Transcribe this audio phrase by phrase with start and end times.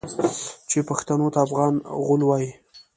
[0.69, 1.73] چې پښتنو ته افغان
[2.05, 2.51] غول وايي.